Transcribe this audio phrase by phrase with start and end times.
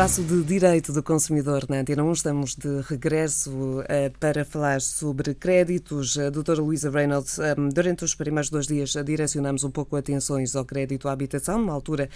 [0.00, 2.12] espaço de Direito do Consumidor na Antena 1.
[2.12, 3.50] Estamos de regresso
[3.80, 3.84] uh,
[4.18, 6.18] para falar sobre créditos.
[6.18, 10.56] A doutora Luísa Reynolds, um, eh, durante os primeiros dois dias direcionamos um pouco atenções
[10.56, 12.08] ao crédito à habitação, numa altura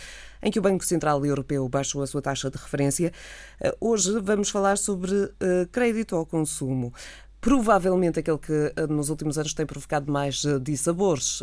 [0.42, 3.12] em que o Banco Central Europeu baixou a sua taxa de referência.
[3.60, 5.30] Uh, hoje vamos falar sobre uh,
[5.70, 6.90] crédito ao consumo
[7.44, 11.42] provavelmente aquele que nos últimos anos tem provocado mais dissabores,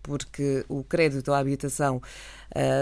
[0.00, 2.00] porque o crédito à habitação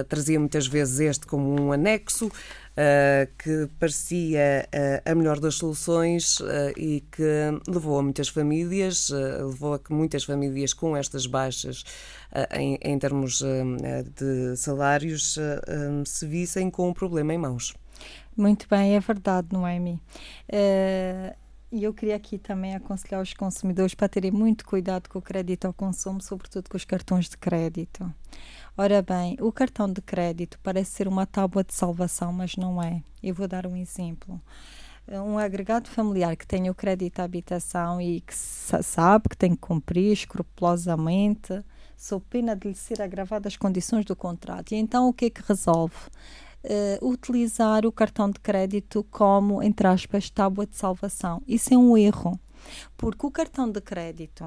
[0.06, 2.30] trazia muitas vezes este como um anexo,
[2.76, 6.46] uh, que parecia uh, a melhor das soluções uh,
[6.76, 7.22] e que
[7.66, 11.84] levou a muitas famílias, levou a que muitas famílias com estas baixas
[12.52, 13.42] em, em, termos
[14.14, 15.38] de salários
[16.04, 17.74] se vissem com o problema em mãos.
[18.36, 19.98] Muito bem, é verdade, Noemi.
[21.76, 25.66] E eu queria aqui também aconselhar os consumidores para terem muito cuidado com o crédito
[25.66, 28.10] ao consumo, sobretudo com os cartões de crédito.
[28.78, 33.02] Ora bem, o cartão de crédito parece ser uma tábua de salvação, mas não é.
[33.22, 34.40] Eu vou dar um exemplo.
[35.06, 39.58] Um agregado familiar que tenha o crédito à habitação e que sabe que tem que
[39.58, 41.62] cumprir escrupulosamente,
[41.94, 44.72] sob pena de lhe ser agravadas as condições do contrato.
[44.72, 45.94] E então o que é que resolve?
[46.64, 51.40] Uh, utilizar o cartão de crédito como, entre aspas, tábua de salvação.
[51.46, 52.40] Isso é um erro,
[52.96, 54.44] porque o cartão de crédito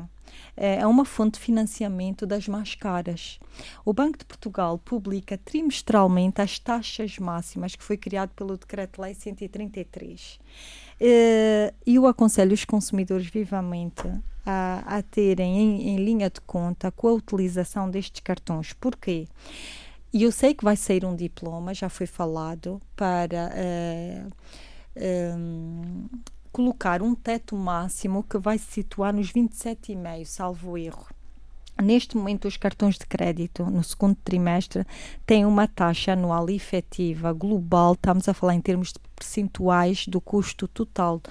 [0.56, 3.40] é, é uma fonte de financiamento das mais caras.
[3.86, 10.40] O Banco de Portugal publica trimestralmente as taxas máximas que foi criado pelo Decreto-Lei 133.
[11.00, 14.04] Eh, e eu aconselho os consumidores vivamente
[14.46, 18.74] a, a terem em, em, linha de conta com a utilização destes cartões.
[18.74, 19.28] Porquê?
[20.12, 24.32] E eu sei que vai sair um diploma, já foi falado, para uh,
[25.38, 26.08] um,
[26.52, 31.06] colocar um teto máximo que vai se situar nos 27,5, salvo erro.
[31.82, 34.86] Neste momento, os cartões de crédito no segundo trimestre
[35.26, 40.68] têm uma taxa anual efetiva global, estamos a falar em termos de percentuais do custo
[40.68, 41.22] total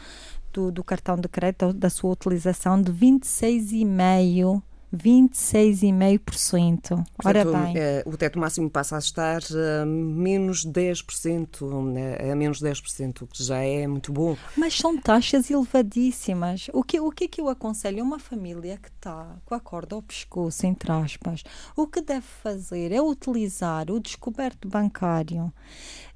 [0.53, 4.63] do, do cartão de crédito, da sua utilização, de 26,5%.
[4.95, 7.05] 26,5%.
[7.25, 7.77] Ora bem.
[7.77, 9.43] É, o teto máximo passa a estar
[9.83, 14.37] a menos 10%, né, a menos 10%, o que já é muito bom.
[14.57, 16.69] Mas são taxas elevadíssimas.
[16.73, 18.03] O que, o que é que eu aconselho?
[18.03, 21.45] Uma família que está com a corda ao pescoço, entre aspas,
[21.77, 25.53] o que deve fazer é utilizar o descoberto bancário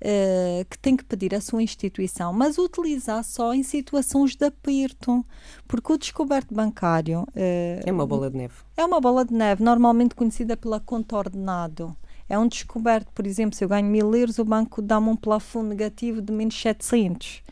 [0.03, 5.25] uh, que tem que pedir à sua instituição, mas utilizar só em situações de aperto,
[5.67, 7.23] porque o descoberto bancário.
[7.35, 8.55] Uh, é uma bola de neve.
[8.77, 11.95] É uma bola de neve, normalmente conhecida pela conta ordenado.
[12.29, 15.69] É um descoberto, por exemplo, se eu ganho mil euros, o banco dá-me um plafond
[15.69, 17.43] negativo de menos 700.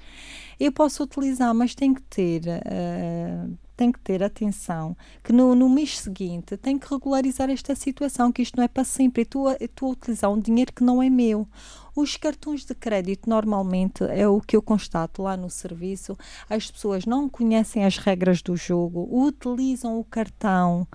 [0.59, 2.43] Eu posso utilizar, mas tem que ter.
[2.47, 4.95] Uh, tem que ter atenção
[5.25, 8.85] que no, no mês seguinte tem que regularizar esta situação, que isto não é para
[8.85, 9.23] sempre.
[9.23, 11.49] Estou a, estou a utilizar um dinheiro que não é meu.
[11.95, 16.17] Os cartões de crédito, normalmente, é o que eu constato lá no serviço,
[16.49, 20.87] as pessoas não conhecem as regras do jogo, utilizam o cartão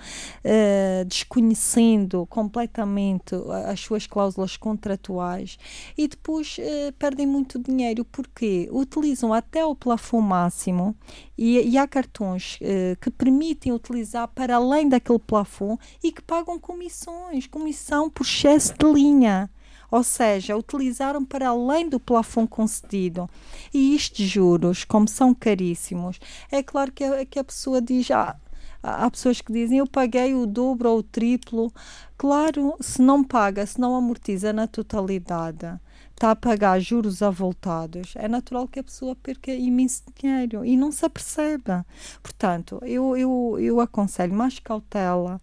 [0.44, 3.36] uh, desconhecendo completamente
[3.66, 5.58] as suas cláusulas contratuais
[5.98, 8.06] e depois uh, perdem muito dinheiro.
[8.06, 10.96] Porque utilizam até o plafond máximo
[11.38, 16.60] e, e há cartões uh, que permitem utilizar para além daquele plafond e que pagam
[16.60, 19.50] comissões, comissão por excesso de linha
[19.90, 23.30] ou seja, utilizaram para além do plafond concedido.
[23.74, 26.20] E estes juros, como são caríssimos,
[26.52, 28.36] é claro que a, que a pessoa diz: ah,
[28.82, 31.72] há pessoas que dizem eu paguei o dobro ou o triplo.
[32.18, 35.80] Claro, se não paga, se não amortiza na totalidade,
[36.12, 40.92] está a pagar juros avultados, é natural que a pessoa perca imenso dinheiro e não
[40.92, 41.86] se aperceba.
[42.24, 45.42] Portanto, eu, eu, eu aconselho mais cautela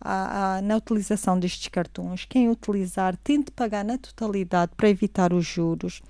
[0.00, 2.24] a, a, na utilização destes cartões.
[2.24, 6.02] Quem utilizar, tente pagar na totalidade para evitar os juros.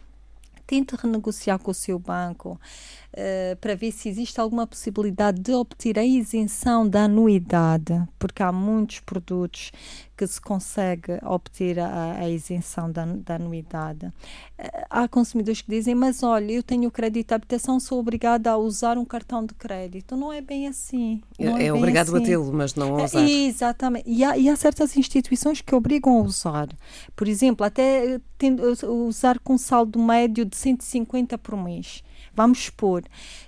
[0.66, 5.98] Tente renegociar com o seu banco uh, para ver se existe alguma possibilidade de obter
[5.98, 9.72] a isenção da anuidade, porque há muitos produtos
[10.20, 14.04] que se consegue obter a, a isenção da, da anuidade.
[14.04, 18.58] Uh, há consumidores que dizem, mas olha, eu tenho crédito de habitação, sou obrigada a
[18.58, 20.14] usar um cartão de crédito.
[20.18, 21.22] Não é bem assim.
[21.38, 22.22] é, é obrigado assim.
[22.22, 23.22] a tê-lo, mas não a usar.
[23.22, 24.04] É, exatamente.
[24.06, 26.68] E há, e há, certas instituições que obrigam a usar.
[27.16, 28.62] Por exemplo, até tendo,
[29.06, 32.04] usar com saldo médio de 150 por mês.
[32.34, 33.02] Vamos expor.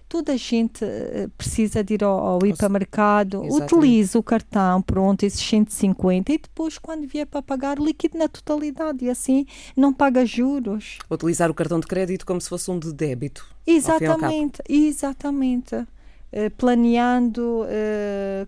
[0.08, 5.40] Toda a gente uh, precisa de ir ao, ao hipermercado, utiliza o cartão, pronto, esses
[5.40, 10.98] 150 e depois, quando vier para pagar, liquide na totalidade e assim não paga juros.
[11.10, 13.46] Utilizar o cartão de crédito como se fosse um de débito.
[13.66, 15.86] Exatamente, exatamente.
[16.30, 17.66] eh, planeando,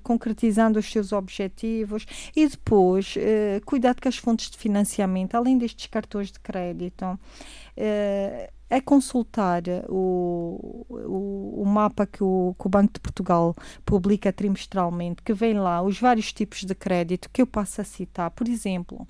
[0.03, 3.15] concretizando os seus objetivos e depois
[3.65, 7.19] cuidado com as fontes de financiamento, além destes cartões de crédito
[7.77, 13.55] é consultar o, o, o mapa que o, que o, Banco de Portugal
[13.85, 18.31] publica trimestralmente, que vem lá os vários tipos de crédito que eu passo a citar.
[18.31, 19.03] Por exemplo,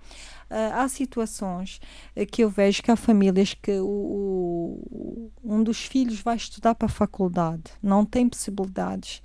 [0.50, 1.80] uh, há situações
[2.16, 6.86] uh, que eu vejo que há famílias que o, um dos filhos vai estudar para
[6.86, 9.22] a faculdade, não tem possibilidades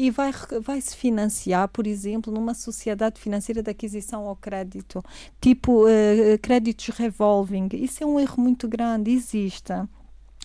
[0.00, 0.32] e vai,
[0.62, 5.04] vai se financiar, por exemplo, numa sociedade financeira de aquisição ao crédito,
[5.38, 7.68] tipo uh, créditos revolving.
[7.74, 9.74] Isso é um erro muito grande, existe.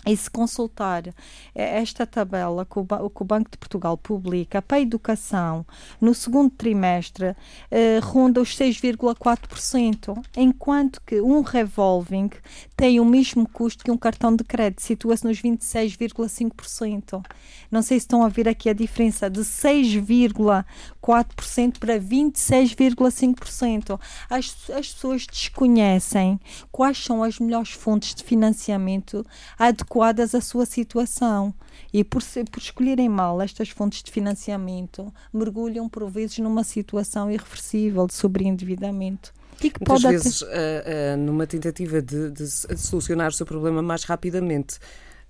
[0.06, 1.14] E se consultar eh,
[1.56, 5.66] esta tabela que o, que o, Banco de Portugal publica para a educação
[6.00, 7.36] no segundo trimestre,
[7.72, 12.30] eh, ronda os 6,4%, enquanto que um revolving
[12.78, 17.26] tem o mesmo custo que um cartão de crédito, situa-se nos 26,5%.
[17.72, 24.00] Não sei se estão a ver aqui a diferença de 6,4% para 26,5%.
[24.30, 26.40] As, as pessoas desconhecem
[26.72, 29.26] quais são as melhores fontes de financiamento
[29.58, 31.54] adequadas adequadas à sua situação.
[31.94, 32.22] E por,
[32.52, 39.34] por escolherem mal estas fontes de financiamento, mergulham por vezes numa situação irreversível de sobreendividamento.
[39.64, 43.46] E que Muitas pode vezes, uh, uh, numa tentativa de, de, de, solucionar o seu
[43.46, 44.80] problema mais rapidamente,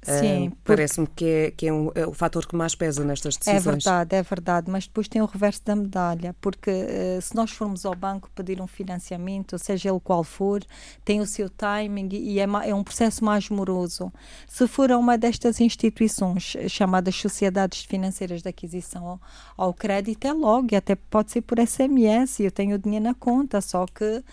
[0.05, 3.35] Sim, uh, parece-me que, é, que é, um, é, o fator que mais pesa nestas
[3.35, 3.65] é decisões.
[3.65, 7.49] É verdade, é verdade, mas depois tem o reverso da medalha, porque uh, se nós
[7.49, 10.63] formos ao banco pedir um financiamento, seja ele qual for,
[11.03, 14.13] tem o seu timing e é, é um processo mais moroso.
[14.47, 19.21] Se for a uma destas instituições chamadas sociedades financeiras de aquisição ao,
[19.57, 23.15] ao crédito, é logo, e até pode ser por SMS, eu tenho o dinheiro na
[23.15, 24.23] conta, só que uh,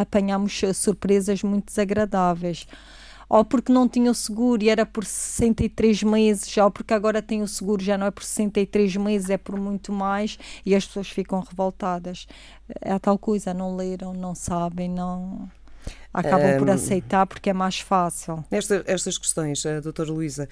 [0.00, 2.66] apanhamos surpresas muito desagradáveis
[3.28, 7.42] ou porque não tinha o seguro e era por 63 meses, ou porque agora tem
[7.42, 11.08] o seguro já não é por 63 meses, é por muito mais, e as pessoas
[11.10, 12.26] ficam revoltadas.
[12.80, 15.50] É a tal coisa, não leram, não sabem, não
[16.12, 18.44] acabam um, por aceitar porque é mais fácil.
[18.50, 20.48] Esta, estas questões, a doutora Luísa,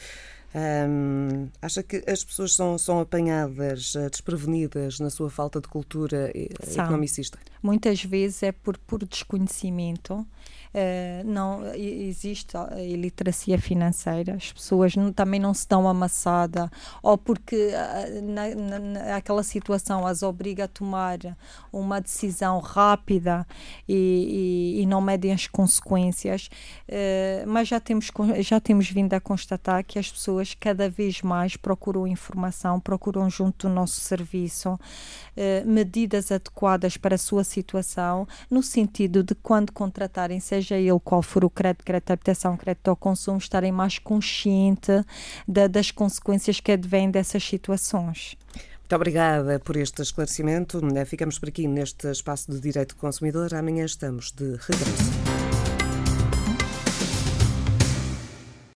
[0.89, 6.33] um, acha que as pessoas são, são apanhadas, uh, desprevenidas na sua falta de cultura
[6.63, 6.85] são.
[6.85, 7.39] economicista?
[7.63, 10.27] Muitas vezes é por, por desconhecimento
[10.79, 16.71] eh, não existe a iliteracia financeira, as pessoas não, também não se dão amassada,
[17.03, 21.17] ou porque uh, na, na, aquela situação as obriga a tomar
[21.73, 23.47] uma decisão rápida
[23.89, 26.51] e, e, e não medem as consequências,
[26.91, 31.57] uh, mas já temos, já temos vindo a constatar que as pessoas cada vez mais
[31.57, 34.79] procuram informação, procuram junto do nosso serviço
[35.67, 41.23] medidas adequadas para a sua situação, no sentido de quando contratarem, seja seja ele qual
[41.23, 45.05] for o crédito, crédito de habitação, crédito ao consumo, estarem mais conscientes
[45.47, 48.37] da, das consequências que advêm dessas situações.
[48.81, 50.81] Muito obrigada por este esclarecimento.
[51.07, 53.53] Ficamos por aqui neste espaço de Direito do Consumidor.
[53.55, 55.46] Amanhã estamos de regresso.